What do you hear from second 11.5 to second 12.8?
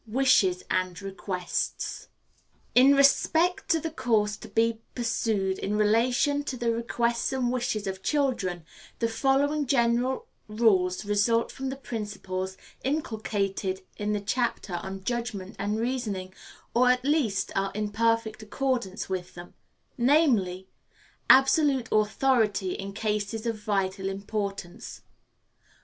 from the principles